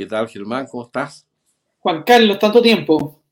[0.00, 0.66] ¿Qué tal, Germán?
[0.66, 1.28] ¿Cómo estás?
[1.78, 3.22] Juan Carlos, tanto tiempo.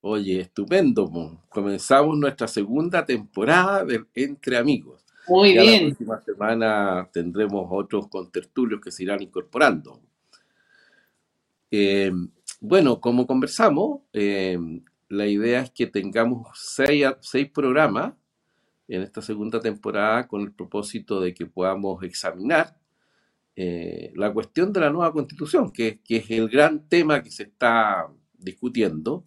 [0.00, 1.10] Oye, estupendo.
[1.48, 5.04] Comenzamos nuestra segunda temporada de Entre Amigos.
[5.26, 5.88] Muy bien.
[5.88, 10.00] La próxima semana tendremos otros contertulios que se irán incorporando.
[11.72, 12.12] Eh,
[12.60, 14.56] bueno, como conversamos, eh,
[15.08, 18.12] la idea es que tengamos seis, seis programas
[18.86, 22.76] en esta segunda temporada con el propósito de que podamos examinar
[23.56, 28.08] eh, la cuestión de la nueva constitución, que, es el gran tema que se está
[28.38, 29.24] discutiendo,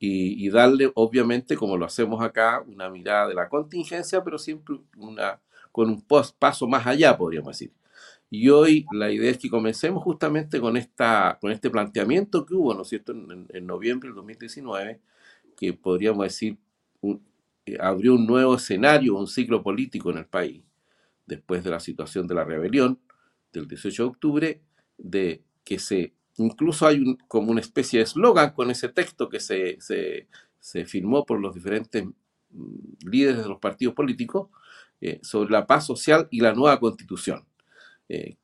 [0.00, 5.40] y, darle, obviamente, como lo hacemos acá, una mirada de la contingencia, pero siempre una,
[5.72, 6.02] con un
[6.38, 7.72] paso más allá, podríamos decir.
[8.30, 12.74] Y hoy la idea es que comencemos justamente con, esta, con este planteamiento que hubo,
[12.74, 15.00] ¿no es cierto?, en, en noviembre del 2019,
[15.56, 16.58] que podríamos decir
[17.68, 20.62] eh, abrió un nuevo escenario, un ciclo político en el país,
[21.26, 22.98] después de la situación de la rebelión,
[23.60, 24.62] del 18 de octubre,
[24.96, 29.40] de que se, incluso hay un, como una especie de eslogan con ese texto que
[29.40, 32.04] se, se, firmó por los diferentes
[32.50, 34.48] mm, líderes de los partidos políticos
[35.00, 37.44] eh, sobre la paz social y la nueva constitución.
[38.08, 38.36] Eh,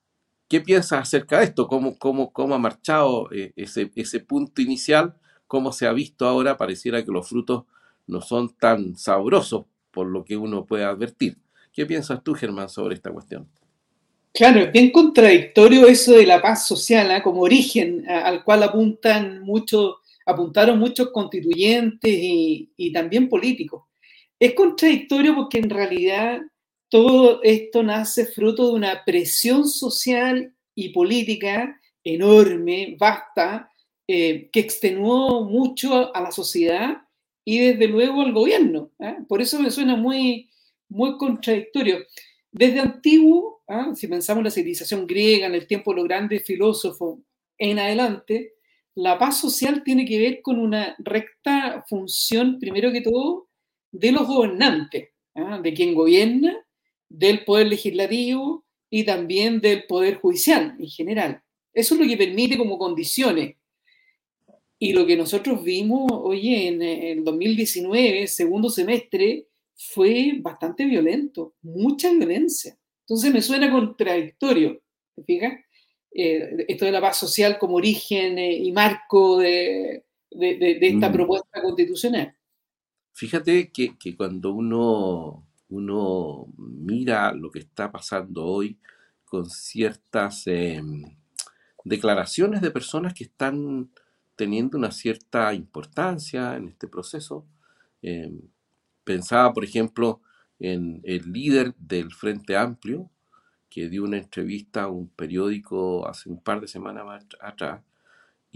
[0.48, 1.66] ¿Qué piensas acerca de esto?
[1.66, 5.16] ¿Cómo, cómo, cómo ha marchado eh, ese, ese punto inicial?
[5.46, 6.56] ¿Cómo se ha visto ahora?
[6.56, 7.64] Pareciera que los frutos
[8.06, 11.38] no son tan sabrosos por lo que uno puede advertir.
[11.72, 13.48] ¿Qué piensas tú, Germán, sobre esta cuestión?
[14.36, 17.22] Claro, es bien contradictorio eso de la paz social ¿ah?
[17.22, 23.84] como origen al cual apuntan muchos, apuntaron muchos constituyentes y, también políticos.
[24.40, 26.40] Es contradictorio porque en realidad
[26.88, 33.70] todo esto nace fruto de una presión social y política enorme, vasta,
[34.08, 37.02] eh, que extenuó mucho a la sociedad
[37.45, 38.90] y desde luego al gobierno.
[38.98, 39.16] ¿ah?
[39.28, 40.51] Por eso me suena muy,
[40.89, 41.98] muy contradictorio.
[42.51, 43.92] Desde antiguo, ¿ah?
[43.95, 47.19] si pensamos en la civilización griega, en el tiempo de los grandes filósofos
[47.58, 48.55] en adelante,
[48.95, 53.48] la paz social tiene que ver con una recta función, primero que todo,
[53.91, 55.61] de los gobernantes, ¿ah?
[55.63, 56.64] de quien gobierna,
[57.08, 61.42] del poder legislativo y también del poder judicial en general.
[61.73, 63.57] Eso es lo que permite como condiciones.
[64.79, 69.46] Y lo que nosotros vimos, oye, en el 2019, segundo semestre,
[69.77, 72.77] fue bastante violento, mucha violencia.
[73.06, 74.80] Entonces me suena contradictorio,
[75.14, 75.52] ¿te fijas?
[76.10, 81.12] Eh, esto de la paz social como origen eh, y marco de, esta mm.
[81.12, 82.34] propuesta constitucional.
[83.12, 88.78] Fíjate que, cuando uno, uno mira lo que está pasando hoy
[89.24, 91.16] con ciertas em,
[91.84, 93.90] declaraciones de personas que están
[94.36, 97.46] teniendo una cierta importancia en este proceso,
[98.02, 98.40] em,
[99.04, 100.22] Pensaba, por ejemplo,
[100.58, 103.10] en el líder del Frente Amplio,
[103.70, 107.82] que dio una entrevista a un periódico hace un par de semanas atrás,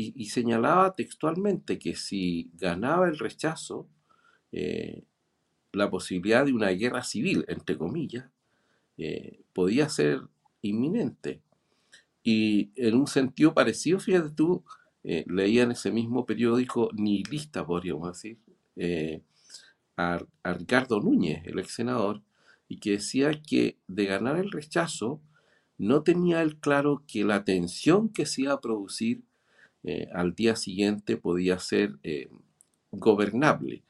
[0.01, 3.89] y, señalaba textualmente que si ganaba el rechazo,
[4.53, 5.03] eh,
[5.73, 8.31] la posibilidad de una guerra civil, entre comillas,
[8.97, 10.21] eh, podía ser
[10.63, 11.43] inminente.
[12.23, 14.63] Y en un sentido parecido, fíjate tú,
[15.03, 18.39] eh, leía en ese mismo periódico nihilista, podríamos decir,
[19.99, 20.21] a,
[20.55, 22.23] Ricardo Núñez, el ex senador,
[22.69, 25.21] y que decía que de ganar el rechazo
[25.77, 29.23] no tenía él claro que la tensión que se iba a producir
[29.85, 32.29] eh, al día siguiente podía ser eh,
[32.91, 33.83] gobernable.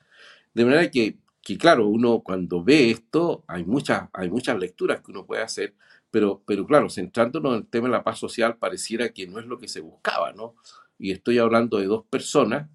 [0.54, 1.19] De manera que,
[1.58, 5.75] claro, uno cuando ve esto, hay muchas, hay muchas lecturas que uno puede hacer,
[6.10, 9.46] pero, pero claro, centrándonos en el tema de la paz social, pareciera que no es
[9.46, 10.54] lo que se buscaba, ¿no?
[10.98, 12.69] Y estoy hablando de dos personas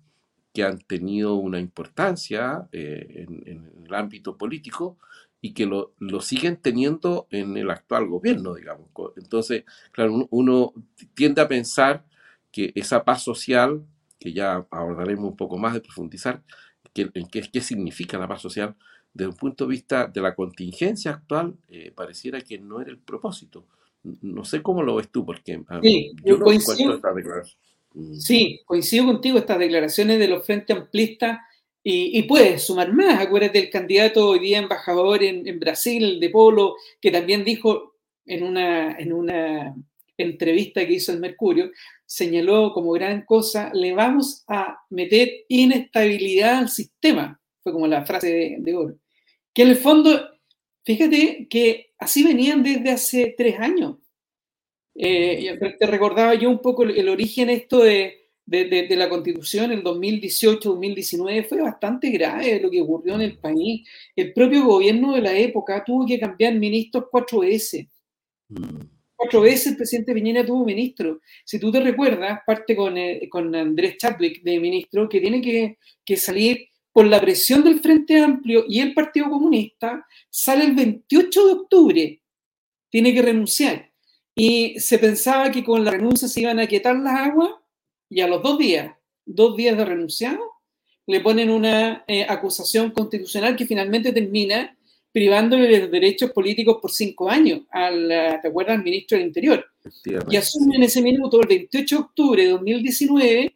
[0.53, 4.97] que han tenido una importancia eh, en, el ámbito político
[5.41, 5.91] y que lo,
[6.21, 8.87] siguen teniendo en el actual gobierno, digamos.
[9.17, 10.73] Entonces, claro, uno,
[11.15, 12.05] tiende a pensar
[12.51, 13.83] que esa paz social,
[14.19, 16.41] que ya abordaremos un poco más de profundizar,
[16.93, 18.75] que, en qué, qué significa la paz social,
[19.13, 22.97] desde un punto de vista de la contingencia actual, eh, pareciera que no era el
[22.97, 23.65] propósito.
[24.03, 25.63] No sé cómo lo ves tú, porque
[26.23, 27.57] yo, encuentro esta declaración.
[27.57, 27.72] Mm.
[28.19, 31.39] Sí, coincido contigo, estas declaraciones de los frentes amplistas,
[31.83, 33.19] y, y, puedes sumar más.
[33.19, 37.95] Acuérdate del candidato hoy día embajador en, Brasil, de Polo, que también dijo
[38.25, 39.75] en una, en una
[40.17, 41.71] entrevista que hizo el Mercurio,
[42.05, 47.39] señaló como gran cosa, le vamos a meter inestabilidad al sistema.
[47.61, 48.95] Fue como la frase de, de oro.
[49.53, 50.21] Que en el fondo,
[50.85, 53.97] fíjate que así venían desde hace tres años.
[54.95, 61.47] Eh, te recordaba yo un poco el, origen esto de, de, la constitución en 2018-2019
[61.47, 63.87] fue bastante grave lo que ocurrió en el país.
[64.15, 67.87] El propio gobierno de la época tuvo que cambiar ministros cuatro veces.
[68.49, 68.81] Mm.
[69.15, 71.21] cuatro veces el presidente Piñera tuvo ministro.
[71.43, 75.77] Si tú te recuerdas, parte con, eh, con Andrés Chadwick de ministro, que tiene que,
[76.05, 81.47] que, salir por la presión del Frente Amplio y el Partido Comunista, sale el 28
[81.47, 82.21] de octubre,
[82.89, 83.92] tiene que renunciar.
[84.35, 87.51] Y se pensaba que con la renuncia se iban a quietar las aguas
[88.09, 88.95] y a los dos días,
[89.25, 90.39] dos días de renunciado,
[91.05, 94.75] le ponen una eh, acusación constitucional que finalmente termina
[95.11, 99.27] privándole de los derechos políticos por cinco años, al, eh, ¿te acuerdas?, al ministro del
[99.27, 99.63] Interior.
[100.29, 103.55] Y asume en ese minuto, el 28 de octubre de 2019,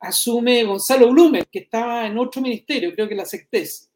[0.00, 3.90] asume Gonzalo Blumel, que estaba en otro ministerio, creo que la SECTES.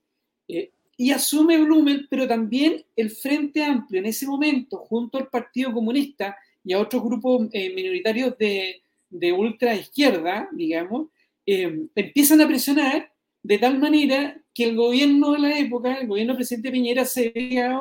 [0.48, 5.72] Eh, y asume Blumel, pero también el Frente Amplio en ese momento, junto al Partido
[5.72, 11.06] Comunista y a otros grupos minoritarios de, de ultra izquierda, digamos,
[11.46, 13.12] eh, empiezan a presionar
[13.44, 17.32] de tal manera que el gobierno de la época, el gobierno del presidente Piñera, se
[17.62, 17.80] ha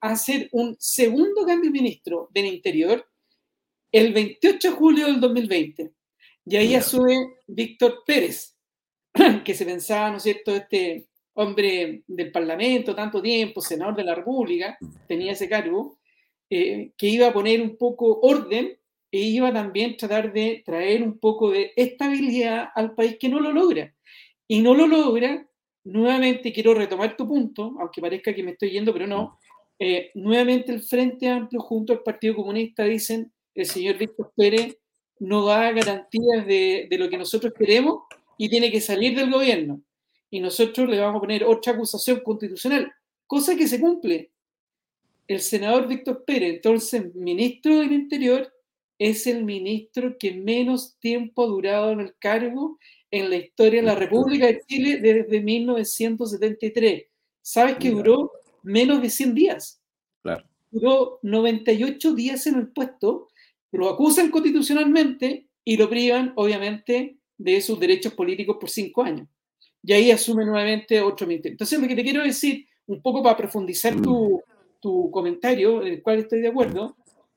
[0.00, 3.08] a hacer un segundo cambio de ministro del Interior
[3.92, 5.92] el 28 de julio del 2020.
[6.46, 7.14] Y ahí asume
[7.46, 8.56] Víctor Pérez,
[9.44, 11.06] que se pensaba, ¿no es cierto?, este
[11.36, 15.98] hombre del Parlamento, tanto tiempo, senador de la República, tenía ese cargo,
[16.50, 18.76] eh, que iba a poner un poco orden
[19.10, 23.40] e iba también a tratar de traer un poco de estabilidad al país que no
[23.40, 23.94] lo logra.
[24.48, 25.46] Y no lo logra,
[25.84, 29.38] nuevamente quiero retomar tu punto, aunque parezca que me estoy yendo, pero no.
[29.78, 34.78] Eh, nuevamente el Frente Amplio junto al Partido Comunista dicen, el señor Víctor Pérez
[35.18, 38.04] no da garantías de, de lo que nosotros queremos
[38.38, 39.82] y tiene que salir del gobierno.
[40.36, 42.92] Y nosotros le vamos a poner otra acusación constitucional,
[43.26, 44.32] cosa que se cumple.
[45.26, 48.52] El senador Víctor Pérez, entonces ministro del Interior,
[48.98, 52.78] es el ministro que menos tiempo ha durado en el cargo
[53.10, 57.06] en la historia de la República de Chile desde 1973.
[57.40, 58.30] ¿Sabes que duró
[58.62, 59.80] menos de 100 días?
[60.22, 60.44] Claro.
[60.70, 63.28] Duró 98 días en el puesto,
[63.72, 69.26] lo acusan constitucionalmente y lo privan, obviamente, de sus derechos políticos por cinco años.
[69.86, 71.54] Y ahí asume nuevamente otro ministerio.
[71.54, 74.42] Entonces, lo que te quiero decir, un poco para profundizar tu,
[74.80, 76.96] tu comentario, en el cual estoy de acuerdo,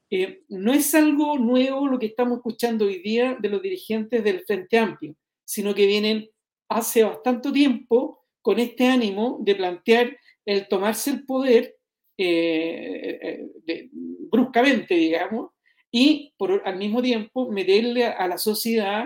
[0.09, 4.41] eh, no es algo nuevo lo que estamos escuchando hoy día de los dirigentes del
[4.45, 5.15] Frente Amplio,
[5.45, 6.27] sino que vienen
[6.69, 11.75] hace bastante tiempo con este ánimo de plantear el tomarse el poder
[12.17, 13.89] eh, eh,
[14.31, 15.51] bruscamente, digamos,
[15.91, 19.05] y por, al mismo tiempo meterle a, la sociedad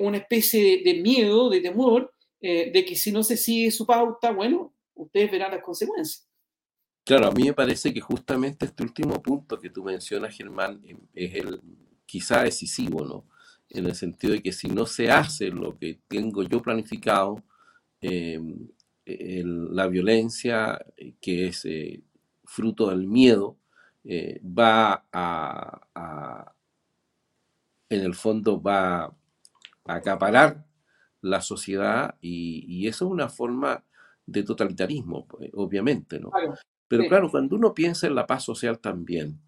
[0.00, 2.10] una especie de, de, miedo, de temor,
[2.46, 6.26] de que si no se sigue su pauta, bueno, ustedes verán las consecuencias.
[7.06, 10.98] Claro, a mí me parece que justamente este último punto que tú mencionas, Germán, em,
[11.14, 11.62] es el
[12.04, 13.24] quizá decisivo, ¿no?
[13.70, 17.44] En el sentido de que si no se hace lo que tengo yo planificado,
[18.00, 18.68] em,
[19.06, 22.02] la violencia, eh, que es eh,
[22.44, 23.56] fruto del miedo,
[24.04, 26.52] eh, va a,
[27.88, 29.14] en el fondo, va a
[29.94, 30.65] acaparar
[31.20, 33.84] la sociedad y, y eso es una forma
[34.26, 36.30] de totalitarismo, pues, obviamente, ¿no?
[36.88, 39.40] Pero claro, cuando uno piensa en la paz social también,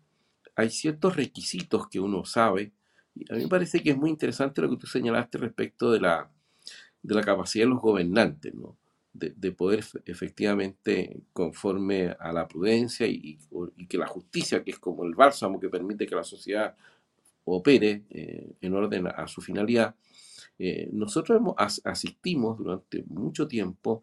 [0.57, 2.73] hay ciertos requisitos que uno sabe.
[3.15, 6.01] Y a mí me parece que es muy interesante lo que tú señalaste respecto de
[6.01, 6.31] la,
[7.03, 8.77] de la capacidad de los gobernantes, ¿no?
[9.19, 13.39] de, poder efectivamente, conforme a la prudencia y,
[13.89, 16.77] que la justicia, que es como el bálsamo que permite que la sociedad
[17.45, 19.95] opere eh, en orden a, su finalidad,
[20.59, 24.03] eh, nosotros hemos, asistimos durante mucho tiempo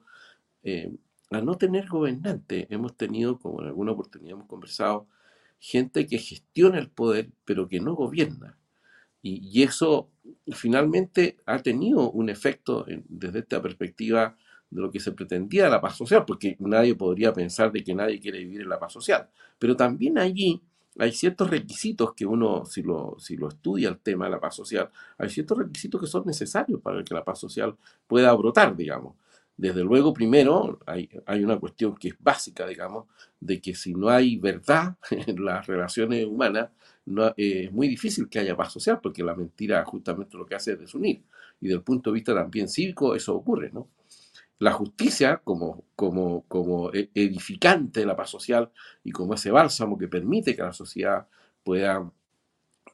[0.64, 0.92] eh,
[1.32, 2.68] a no tener gobernante.
[2.70, 5.08] Hemos tenido, como en alguna oportunidad hemos conversado,
[5.60, 8.58] gente que gestiona el poder, pero que no gobierna.
[9.22, 10.12] Y, eso
[10.54, 14.38] finalmente ha tenido un efecto desde esta perspectiva
[14.70, 18.20] de lo que se pretendía la paz social, porque nadie podría pensar de que nadie
[18.20, 19.30] quiere vivir en la paz social.
[19.58, 20.62] Pero también allí
[20.98, 24.56] hay ciertos requisitos que uno, si lo, si lo estudia el tema de la paz
[24.56, 27.76] social, hay ciertos requisitos que son necesarios para que la paz social
[28.08, 29.16] pueda brotar, digamos.
[29.58, 31.10] Desde luego, primero, hay,
[31.44, 33.06] una cuestión que es básica, digamos,
[33.40, 36.70] de que si no hay verdad en las relaciones humanas,
[37.06, 40.56] no, eh, es muy difícil que haya paz social, porque la mentira justamente lo que
[40.56, 41.24] hace es desunir.
[41.62, 43.88] Y desde el punto de vista también cívico, eso ocurre, ¿no?
[44.60, 48.72] La justicia, como, como, como e, edificante de la paz social
[49.04, 51.28] y como ese bálsamo que permite que la sociedad
[51.64, 52.10] pueda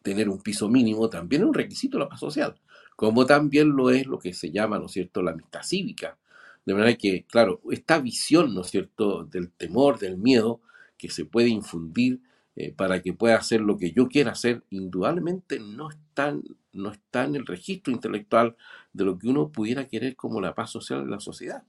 [0.03, 2.59] tener un piso mínimo, también es un requisito de la paz social,
[2.95, 6.17] como también lo es lo que se llama, ¿no cierto?, la amistad cívica,
[6.65, 10.61] de manera que, claro, esta visión, ¿no es cierto?, del temor, del miedo
[10.97, 12.21] que se puede infundir
[12.55, 16.35] eh, para que pueda hacer lo que yo quiera hacer, indudablemente no está,
[16.73, 18.55] no está en el registro intelectual
[18.93, 21.63] de lo que uno pudiera querer como la paz social en la sociedad.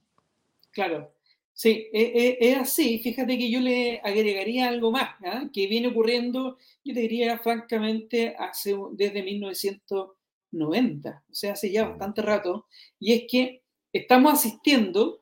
[0.71, 1.13] Claro.
[1.53, 2.99] Sí, e, e, es, así.
[2.99, 5.47] Fíjate que yo le agregaría algo más, ¿ah?
[5.53, 11.89] que viene ocurriendo, yo te diría francamente, hace, desde 1990, o sea, hace ya mm.
[11.89, 12.65] bastante rato,
[12.99, 15.21] y es que estamos asistiendo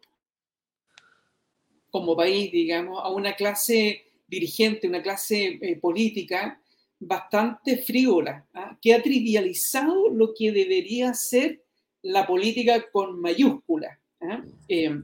[1.89, 6.60] como país, digamos, a una clase dirigente, una clase eh, política
[7.01, 8.77] bastante frívola, ¿ah?
[8.79, 11.63] que ha trivializado lo que debería ser
[12.03, 13.99] la política con mayúscula.
[14.21, 14.43] ¿ah?
[14.67, 15.01] Eh,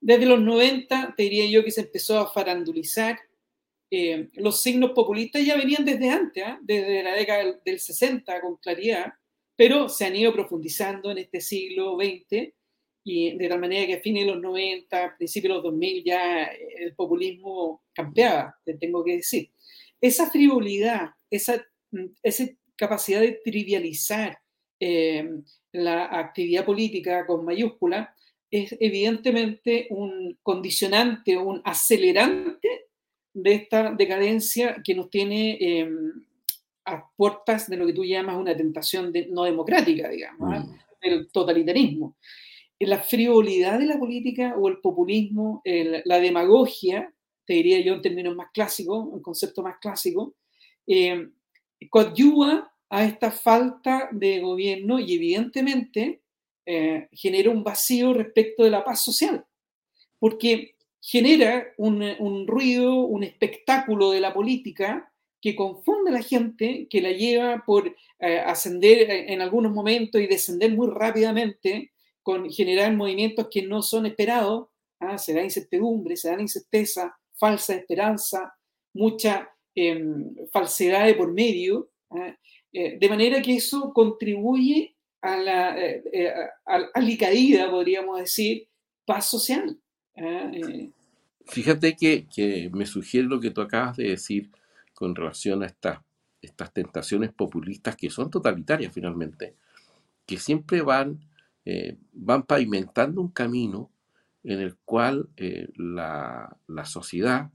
[0.00, 3.18] desde los 90, te diría yo que se empezó a farandulizar.
[3.90, 6.58] Eh, los signos populistas ya venían desde antes, ¿ah?
[6.62, 9.12] desde la década del 60 con claridad,
[9.56, 12.52] pero se han ido profundizando en este siglo XX
[13.02, 16.44] y de tal manera que a fines de los 90, principios de los 2000 ya
[16.44, 19.50] el populismo campeaba, te tengo que decir.
[20.00, 21.64] Esa frivolidad, esa,
[22.22, 22.44] esa
[22.76, 24.38] capacidad de trivializar
[24.78, 25.28] eh,
[25.72, 28.14] la actividad política con mayúscula
[28.50, 32.86] es evidentemente un condicionante, un acelerante
[33.34, 36.12] de esta decadencia que nos tiene em,
[36.84, 40.60] a puertas de lo que tú llamas una tentación no democrática, digamos, ¿ah?
[40.60, 40.78] mm.
[41.02, 42.16] el totalitarismo.
[42.78, 47.10] La frivolidad de la política o el populismo, la demagogia,
[47.46, 50.34] te diría yo en términos más clásicos, un concepto más clásico,
[50.86, 51.28] eh,
[51.88, 56.22] coadyuva a esta falta de gobierno y evidentemente
[56.64, 59.44] eh, genera un vacío respecto de la paz social,
[60.18, 67.00] porque genera un, ruido, un espectáculo de la política que confunde a la gente, que
[67.00, 73.46] la lleva por eh, ascender en algunos momentos y descender muy rápidamente, con generar movimientos
[73.48, 75.16] que no son esperados, ¿ah?
[75.16, 78.54] se da incertidumbre, se da incerteza, falsa esperanza,
[78.94, 82.36] mucha em, falsedad de por medio, ¿ah?
[82.72, 86.32] eh, de manera que eso contribuye a la, eh, eh,
[86.66, 88.68] a, podríamos decir,
[89.04, 89.78] paz social.
[90.14, 90.90] Eh,
[91.46, 94.50] Fíjate que, que, me sugiere lo que tú acabas de decir
[94.94, 96.00] con relación a estas,
[96.42, 99.54] estas tentaciones populistas que son totalitarias finalmente,
[100.26, 101.20] que siempre van,
[102.12, 103.90] van pavimentando un camino
[104.46, 105.28] en el cual
[105.76, 107.50] la, la sociedad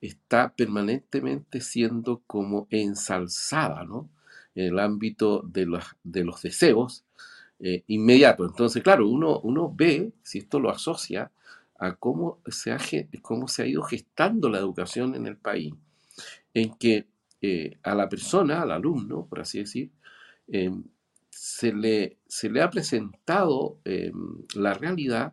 [0.00, 4.10] está permanentemente siendo como ensalzada, ¿no?
[4.54, 7.04] en el ámbito de los, de los deseos
[7.60, 8.50] eh, inmediatos.
[8.50, 11.30] Entonces, claro, uno, uno ve, si esto lo asocia
[11.78, 12.78] a cómo se, ha,
[13.22, 15.72] cómo se ha ido gestando la educación en el país,
[16.54, 17.06] en que
[17.40, 19.90] eh, a la persona, al alumno, por así decir,
[20.48, 20.84] em,
[21.30, 23.78] se, le, se le ha presentado
[24.54, 25.32] la realidad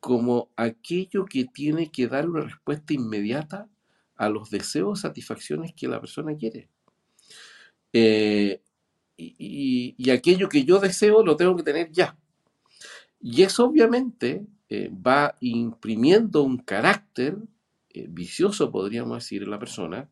[0.00, 3.68] como aquello que tiene que dar una respuesta inmediata
[4.16, 6.68] a los deseos, satisfacciones que la persona quiere.
[7.92, 8.62] Eh,
[9.16, 12.18] y, aquello que yo deseo lo tengo que tener ya.
[13.20, 17.36] Y eso obviamente eh, va imprimiendo un carácter
[17.90, 20.10] eh, vicioso, podríamos decir, en la persona,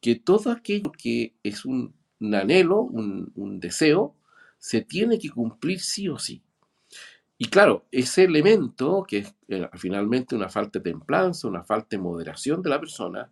[0.00, 4.16] que todo aquello que es un, anhelo, un, un, deseo,
[4.58, 6.43] se tiene que cumplir sí o sí.
[7.36, 9.34] Y claro, ese elemento, que es
[9.74, 13.30] finalmente una falta de templanza, una falta de moderación de la persona,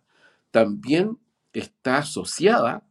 [0.51, 1.17] también
[1.53, 2.83] está asociada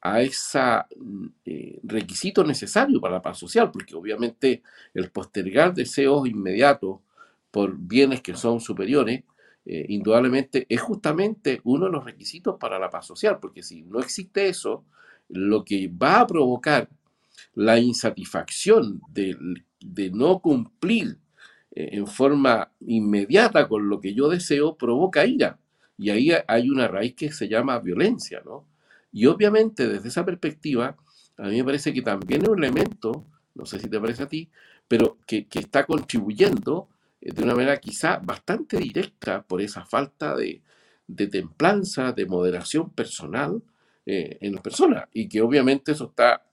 [0.00, 0.60] a ese
[0.96, 4.62] mm, eh, requisito necesario para la paz social, porque obviamente
[4.94, 7.00] el postergar deseos inmediatos
[7.50, 9.24] por bienes que son superiores,
[9.64, 14.00] eh, indudablemente es justamente uno de los requisitos para la paz social, porque si no
[14.00, 14.84] existe eso,
[15.28, 16.88] lo que va a provocar
[17.54, 19.00] la insatisfacción
[19.94, 21.18] de, no cumplir
[21.70, 25.58] eh, en forma inmediata con lo que yo deseo, provoca ira.
[25.98, 28.66] Y ahí hay una raíz que se llama violencia, ¿no?
[29.12, 30.96] Y obviamente desde esa perspectiva,
[31.38, 33.24] a mí me parece que también es un elemento,
[33.54, 34.50] no sé si te parece a ti,
[34.88, 36.88] pero que, está contribuyendo
[37.20, 40.62] eh, de una manera quizá bastante directa por esa falta de,
[41.30, 43.62] templanza, de moderación personal
[44.04, 45.08] eh, en las personas.
[45.12, 46.44] Y que obviamente eso está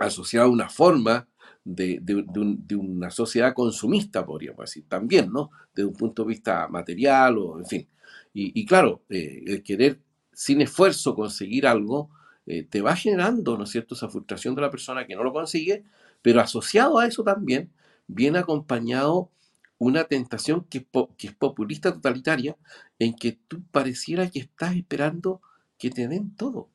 [0.00, 1.28] asociado a una forma
[1.66, 5.50] de, una sociedad consumista, podríamos decir, también, ¿no?
[5.74, 7.88] Desde un punto de vista material o, en fin.
[8.32, 9.98] Y, claro, eh, el querer
[10.32, 12.10] sin esfuerzo conseguir algo,
[12.44, 15.32] eh, te va generando, ¿no es cierto?, esa frustración de la persona que no lo
[15.32, 15.84] consigue,
[16.20, 17.70] pero asociado a eso también
[18.06, 19.30] viene acompañado
[19.78, 20.86] una tentación que,
[21.18, 22.56] es populista totalitaria,
[22.98, 25.40] en que tú pareciera que estás esperando
[25.78, 26.68] que te den todo.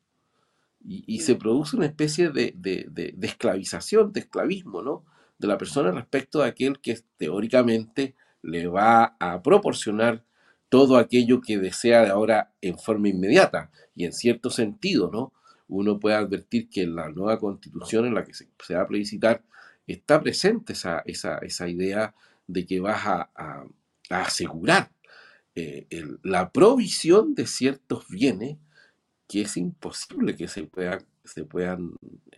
[0.84, 5.06] Y, se produce una especie de, de, esclavización, de esclavismo, ¿no?
[5.38, 10.24] De la persona respecto a aquel que teóricamente le va a proporcionar
[10.70, 13.70] todo aquello que desea de ahora en forma inmediata.
[13.96, 15.34] Y en cierto sentido, ¿no?
[15.68, 19.44] Uno puede advertir que en la nueva constitución en la que se, va a plebiscitar
[19.86, 22.16] está presente esa, esa, esa idea
[22.48, 23.30] de que vas a,
[24.10, 24.92] asegurar
[25.56, 25.88] eh,
[26.24, 28.58] la provisión de ciertos bienes
[29.32, 31.94] que es imposible que se puedan, se puedan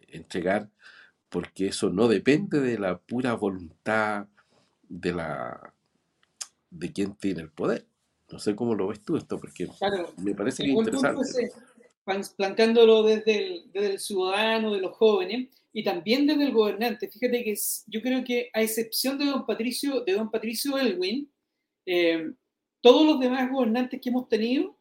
[0.10, 0.70] entregar
[1.28, 4.28] porque eso no depende de la pura voluntad
[4.88, 5.74] de la
[6.70, 7.88] de quien tiene el poder.
[8.32, 9.68] No sé cómo lo ves tú esto, porque
[10.18, 11.50] me parece interesante.
[12.38, 17.10] planteándolo desde el, ciudadano, de los jóvenes, y también desde el gobernante.
[17.10, 17.56] Fíjate que
[17.88, 21.28] yo creo que a excepción de don Patricio, de don Patricio Elwin,
[21.88, 22.32] eh,
[22.82, 24.78] todos los demás gobernantes que hemos tenido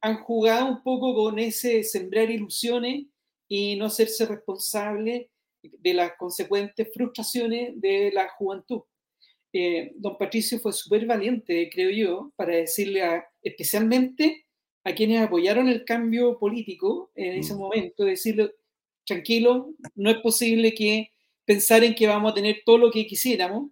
[0.00, 3.06] han jugado un poco con ese sembrar ilusiones
[3.48, 5.30] y no hacerse responsable
[5.62, 8.82] de las consecuentes frustraciones de la juventud.
[9.52, 13.02] Eh, don Patricio fue súper valiente, creo yo, para decirle
[13.42, 14.46] especialmente
[14.84, 17.58] a quienes apoyaron el cambio político en ese mm.
[17.58, 18.52] momento, decirle,
[19.04, 21.12] tranquilo, no es posible que
[21.44, 23.70] pensar en que vamos a tener todo lo que quisiéramos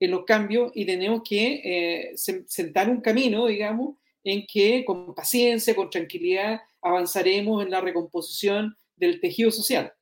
[0.00, 5.74] en los cambios y tenemos que eh, sentar un camino, digamos, en que con paciencia,
[5.74, 9.92] con tranquilidad, avanzaremos en la recomposición del tejido social.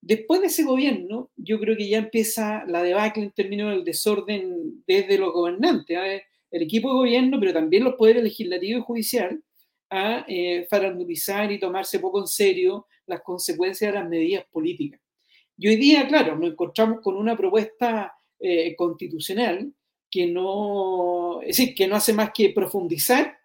[0.00, 4.82] Después de ese gobierno, yo creo que ya empieza la debacle en términos del desorden
[4.86, 6.22] desde los gobernantes, ¿eh?
[6.50, 9.42] el equipo de gobierno, pero también los poderes legislativo y judicial,
[9.90, 15.00] a eh, farandulizar y tomarse poco en serio las consecuencias de las medidas políticas.
[15.56, 19.72] Y hoy día, claro, nos encontramos con una propuesta eh, constitucional
[20.10, 23.38] que no, es decir, que no hace más que profundizar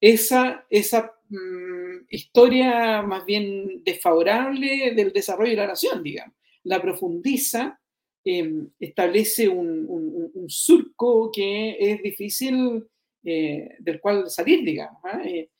[0.00, 6.34] esa, esa Mm, historia más bien desfavorable del desarrollo de la nación, digamos.
[6.62, 7.80] La profundiza,
[8.24, 12.86] em, establece un, surco que es difícil
[13.24, 15.00] eh, del cual salir, digamos.
[15.04, 15.20] ¿ah?
[15.24, 15.50] Eh,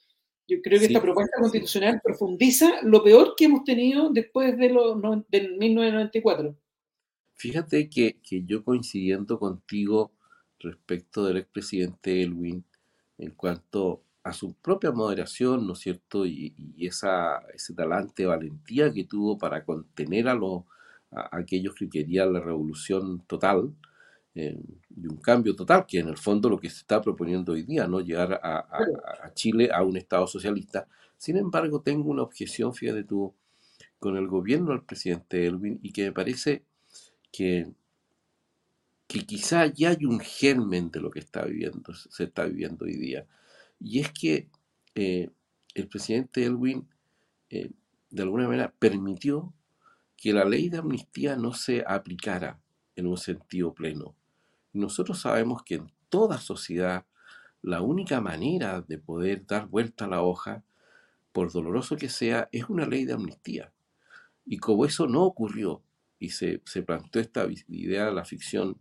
[0.46, 4.94] yo creo que esta propuesta constitucional profundiza lo peor que hemos tenido después de lo,
[5.29, 6.57] del 1994.
[7.35, 10.12] Fíjate que, que yo coincidiendo contigo
[10.61, 12.64] respecto del expresidente Elwin
[13.18, 16.27] en cuanto a su propia moderación, ¿no es cierto?
[16.27, 20.65] Y, esa, ese talante, valentía que tuvo para contener a, los,
[21.12, 23.73] aquellos que querían la revolución total
[24.35, 24.61] eh,
[24.97, 27.87] y un cambio total, que en el fondo lo que se está proponiendo hoy día,
[27.87, 28.01] ¿no?
[28.01, 30.89] Llegar a, Chile a un Estado socialista.
[31.17, 33.33] Sin embargo, tengo una objeción, fíjate tú,
[34.01, 36.65] con el gobierno del presidente Elwin y que me parece
[37.31, 37.73] que
[39.07, 42.97] que quizá ya hay un germen de lo que está viviendo, se está viviendo hoy
[42.97, 43.25] día.
[43.79, 44.51] Y es que
[44.95, 45.31] eh,
[45.75, 46.89] el presidente Elwin,
[47.51, 47.71] eh,
[48.11, 49.53] de alguna manera, permitió
[50.17, 52.59] que la ley de amnistía no se aplicara
[52.95, 54.15] en un sentido pleno.
[54.73, 57.05] Nosotros sabemos que en toda sociedad
[57.62, 60.65] la única manera de poder dar vuelta a la hoja,
[61.33, 63.73] por doloroso que sea, es una ley de amnistía.
[64.47, 65.83] Y como eso no ocurrió
[66.19, 68.81] y se, se planteó esta idea de la ficción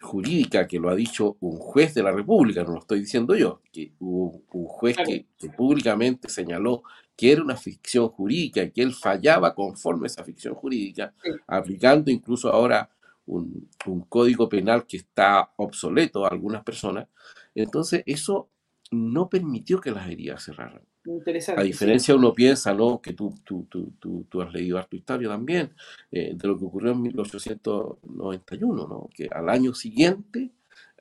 [0.00, 3.60] jurídica que lo ha dicho un juez de la República, no lo estoy diciendo yo,
[3.72, 6.82] que hubo un juez que, públicamente señaló
[7.16, 11.12] que era una ficción jurídica y que él fallaba conforme a esa ficción jurídica,
[11.46, 12.90] aplicando incluso ahora
[13.26, 17.06] un, un, código penal que está obsoleto a algunas personas.
[17.54, 18.48] Entonces, eso
[18.90, 20.82] no permitió que las heridas cerraran.
[21.56, 23.00] A diferencia, uno piensa, ¿no?
[23.00, 25.70] Que tú, tú, tú, tú, has leído tu historia también,
[26.12, 29.08] eh, de lo que ocurrió en 1891, ¿no?
[29.14, 30.50] Que al año siguiente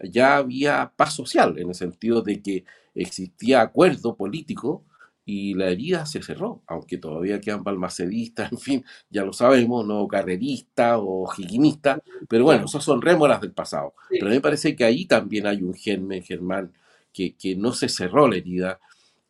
[0.02, 2.64] ya había paz social, en el sentido de que
[2.96, 4.86] existía acuerdo político
[5.26, 10.08] y la herida se cerró, aunque todavía quedan balmacedistas, en fin, ya lo sabemos, ¿no?
[10.08, 13.94] Carreristas o higinistas, pero bueno, esas son rémoras del pasado.
[14.10, 16.72] Pero a mí me parece que ahí también hay un germen, Germán,
[17.14, 18.80] que, que no se cerró la herida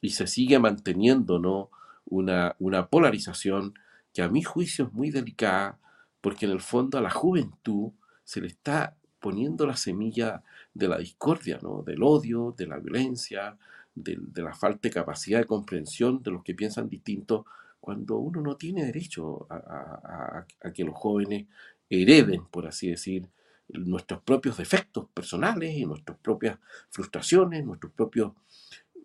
[0.02, 1.70] y se sigue manteniendo ¿no?
[2.06, 3.74] una, una polarización
[4.14, 5.80] que a mi juicio es muy delicada
[6.22, 7.92] porque en el fondo a la juventud
[8.24, 11.84] se le está poniendo la semilla de la discordia, ¿no?
[11.84, 13.58] del odio, de la violencia,
[13.96, 17.46] de, la falta de capacidad de comprensión de los que piensan distinto,
[17.80, 21.48] cuando uno no tiene derecho a, a que los jóvenes
[21.90, 23.30] hereden, por así decir,
[23.70, 26.58] nuestros propios defectos personales y nuestras propias
[26.90, 28.34] frustraciones, nuestros propios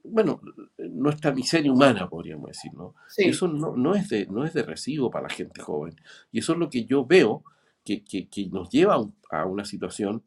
[0.05, 0.41] bueno,
[0.77, 2.95] nuestra miseria humana, podríamos decir, ¿no?
[3.17, 5.97] Eso no, no, es de, no es de recibo para la gente joven.
[6.31, 7.43] Y eso es lo que yo veo
[7.85, 10.23] que, que, que nos lleva a una situación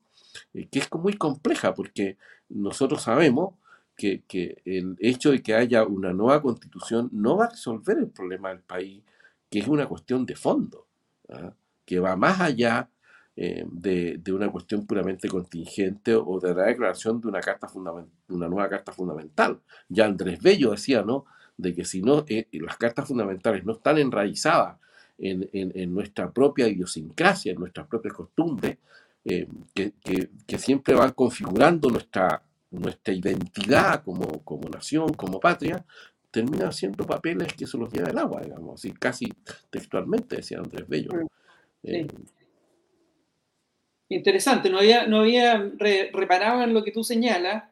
[0.53, 2.17] eh, que es muy compleja, porque
[2.49, 3.55] nosotros sabemos
[3.95, 8.09] que, que, el hecho de que haya una nueva constitución no va a resolver el
[8.09, 9.03] problema del país,
[9.49, 10.87] que es una cuestión de fondo,
[11.29, 11.53] ¿ah?
[11.85, 12.89] que va más allá
[13.39, 18.67] eh, de, una cuestión puramente contingente o de la declaración de una, carta una nueva
[18.67, 19.59] carta fundamental.
[19.87, 21.25] Ya Andrés Bello decía, ¿no?
[21.55, 24.77] De que si no, eh, las cartas fundamentales no están enraizadas
[25.19, 28.77] en, nuestra propia idiosincrasia, en nuestras propias costumbres,
[29.23, 35.85] eh, que, siempre van configurando nuestra nuestra identidad como, como nación, como patria,
[36.31, 39.31] termina siendo papeles que se los lleva el agua, digamos, así casi
[39.69, 41.11] textualmente, decía Andrés Bello.
[41.13, 41.27] Mm,
[41.83, 42.07] eh,
[44.09, 47.65] Interesante, no había, no había reparado en lo que tú señalas,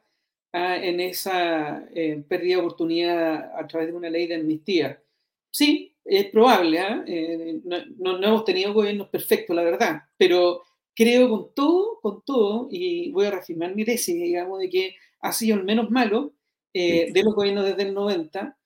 [0.52, 5.02] ah, en esa eh, pérdida de oportunidad a través de una ley de amnistía.
[5.50, 7.04] Sí, es probable, ¿ah?
[7.08, 10.62] eh, no, no, hemos tenido gobiernos perfectos, la verdad, pero
[10.94, 15.32] creo con todo, con todo, y voy a reafirmar mi tesis, digamos, de que ha
[15.32, 16.34] sido el menos malo
[16.74, 18.58] eh, de los gobiernos desde el 90.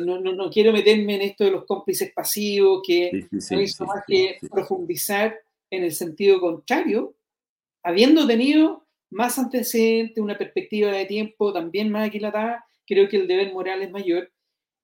[0.00, 4.02] no, no, no, quiero meterme en esto de los cómplices pasivos, que no hizo más
[4.06, 5.38] que profundizar
[5.72, 7.16] en el sentido contrario,
[7.82, 13.52] habiendo tenido más antecedentes, una perspectiva de tiempo también más aquilatada, creo que el deber
[13.52, 14.30] moral es mayor.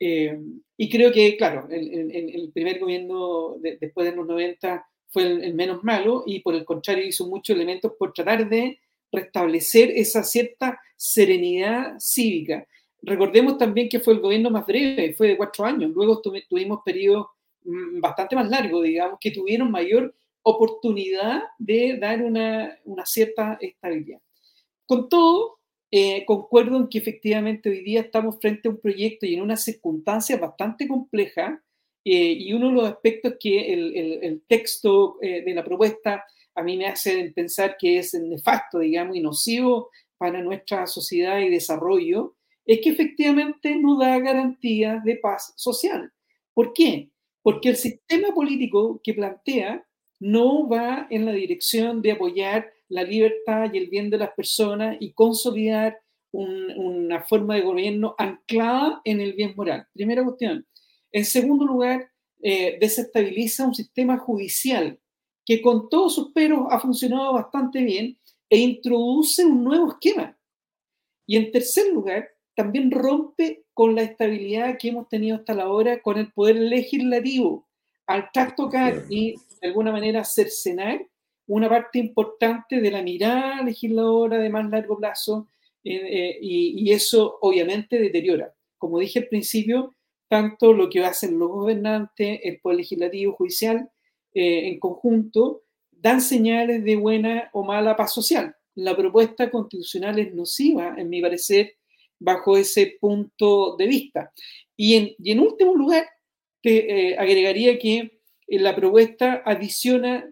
[0.01, 0.39] Eh,
[0.79, 5.85] y creo que, claro, el, el, primer gobierno después de los 90 fue el, menos
[5.85, 8.79] malo y por el contrario hizo muchos elementos por tratar de
[9.13, 12.67] restablecer esa cierta serenidad cívica.
[13.03, 17.27] Recordemos también que fue el gobierno más breve, fue de cuatro años, luego tuvimos periodos
[17.65, 20.15] mm, bastante más largos, digamos, que tuvieron mayor
[20.49, 24.21] oportunidad de dar una, cierta estabilidad.
[24.87, 25.59] Con todo,
[25.91, 29.57] eh, concuerdo en que efectivamente hoy día estamos frente a un proyecto y en una
[29.57, 31.63] circunstancia bastante compleja
[32.05, 36.77] eh, y uno de los aspectos que el, texto eh, de la propuesta a mí
[36.77, 42.81] me hace pensar que es nefasto, digamos, y nocivo para nuestra sociedad y desarrollo, es
[42.81, 46.13] que efectivamente no da garantías de paz social.
[46.53, 47.11] ¿Por qué?
[47.43, 49.88] Porque el sistema político que plantea
[50.21, 54.97] no va en la dirección de apoyar la libertad y el bien de las personas
[55.01, 55.99] y consolidar
[56.33, 59.87] una forma de gobierno anclada en el bien moral.
[59.95, 60.67] Primera cuestión.
[61.11, 64.99] En segundo lugar, eh, desestabiliza un sistema judicial
[65.45, 68.19] que con todos sus peros ha funcionado bastante bien
[68.51, 70.39] e introduce un nuevo esquema.
[71.27, 76.03] Y en tercer lugar, también rompe con la estabilidad que hemos tenido hasta la hora
[76.03, 77.68] con el poder legislativo,
[78.09, 81.07] al trastocar y de alguna manera cercenar
[81.47, 85.49] una parte importante de la mirada legisladora de más largo plazo
[85.85, 88.53] eh, eh, y, eso obviamente deteriora.
[88.79, 89.95] Como dije al principio,
[90.27, 93.91] tanto lo que hacen los gobernantes, el poder legislativo, judicial,
[94.35, 98.55] eh, en conjunto, dan señales de buena o mala paz social.
[98.75, 101.75] La propuesta constitucional es nociva, en mi parecer,
[102.19, 104.33] bajo ese punto de vista.
[104.77, 106.07] Y en, y en último lugar,
[106.63, 110.29] te agregaría que la propuesta adiciona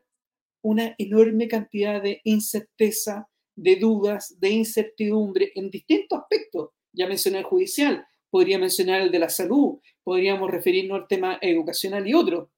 [0.62, 6.70] una enorme cantidad de incerteza, de dudas, de incertidumbre en distintos aspectos.
[6.92, 12.06] Ya mencioné el judicial, podría mencionar el de la salud, podríamos referirnos al tema educacional
[12.08, 12.50] y otro.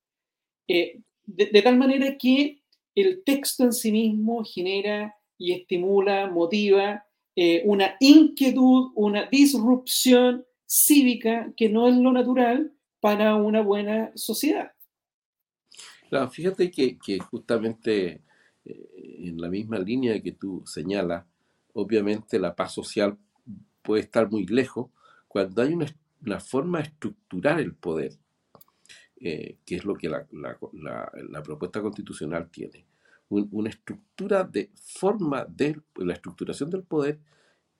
[0.66, 2.62] Eh, de, tal manera que
[2.94, 7.04] el texto en sí mismo genera y estimula, motiva
[7.36, 14.72] eh, una inquietud, una disrupción cívica que no es lo natural para una buena sociedad.
[16.08, 18.22] Claro, fíjate que, justamente
[18.64, 21.24] eh, en la misma línea que tú señalas,
[21.74, 23.18] obviamente la paz social
[23.82, 24.90] puede estar muy lejos
[25.28, 28.12] cuando hay una, forma de estructurar el poder,
[29.20, 32.86] eh, que es lo que la, propuesta constitucional tiene.
[33.28, 37.20] una estructura de forma de la estructuración del poder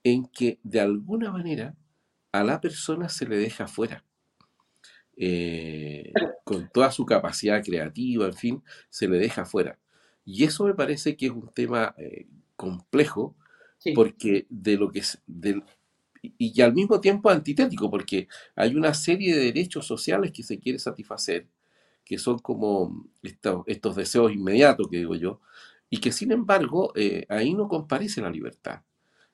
[0.03, 1.75] en que de alguna manera
[2.31, 4.03] a la persona se le deja fuera.
[5.21, 6.13] Eh,
[6.45, 9.77] con toda su capacidad creativa, en fin, se le deja fuera.
[10.23, 13.35] Y eso me parece que es un tema eh, complejo,
[13.95, 15.21] porque de lo que es,
[16.21, 20.79] y, al mismo tiempo antitético, porque hay una serie de derechos sociales que se quiere
[20.79, 21.47] satisfacer,
[22.05, 25.41] que son como estos, estos deseos inmediatos, que digo yo,
[25.89, 28.83] y que sin embargo eh, ahí no comparece la libertad.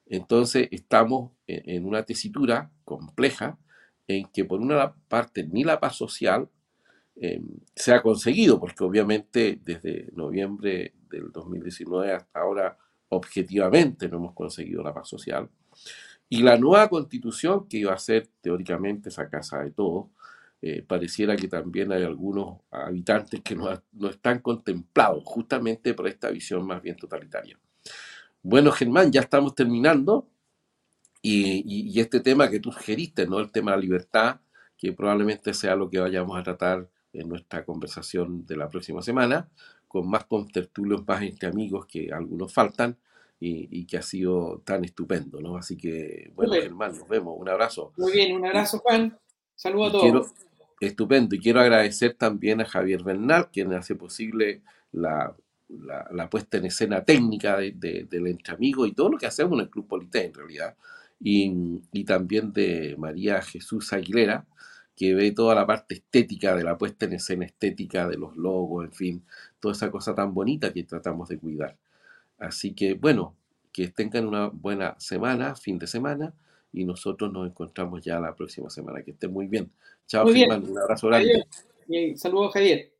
[0.07, 3.59] Entonces estamos en una tesitura compleja
[4.07, 6.49] en que por una parte ni la paz social
[7.15, 7.41] eh,
[7.75, 12.77] se ha conseguido, porque obviamente desde noviembre del 2019 hasta ahora
[13.09, 15.49] objetivamente no hemos conseguido la paz social,
[16.27, 20.07] y la nueva constitución que iba a ser teóricamente esa casa de todos,
[20.61, 26.29] eh, pareciera que también hay algunos habitantes que no, no, están contemplados justamente por esta
[26.31, 27.59] visión más bien totalitaria.
[28.41, 30.27] Bueno, Germán, ya estamos terminando.
[31.27, 33.39] Y, este tema que tú sugeriste, ¿no?
[33.39, 34.41] El tema de la libertad,
[34.77, 39.49] que probablemente sea lo que vayamos a tratar en nuestra conversación de la próxima semana,
[39.88, 42.97] con más contertulios, más entre amigos que algunos faltan,
[43.39, 45.57] y, que ha sido tan estupendo, ¿no?
[45.57, 47.35] Así que, bueno, Germán, nos vemos.
[47.38, 47.93] Un abrazo.
[47.97, 49.17] Muy bien, un abrazo, Juan.
[49.55, 50.31] Saludos a todos.
[50.79, 51.35] estupendo.
[51.35, 55.35] Y quiero agradecer también a Javier Bernal, quien hace posible la
[55.69, 59.65] la, puesta en escena técnica de, del Entre Amigos y todo lo que hacemos en
[59.65, 60.75] el Club Polité en realidad.
[61.19, 64.45] Y, y, también de María Jesús Aguilera,
[64.95, 68.86] que ve toda la parte estética de la puesta en escena estética de los logos,
[68.86, 69.25] en fin,
[69.60, 71.78] toda esa cosa tan bonita que tratamos de cuidar.
[72.38, 73.36] Así que bueno,
[73.71, 76.34] que tengan una buena semana, fin de semana,
[76.71, 79.01] y nosotros nos encontramos ya la próxima semana.
[79.04, 79.71] Que estén muy bien.
[80.08, 81.45] Chao, muy un abrazo grande.
[82.15, 82.94] Saludos, Javier.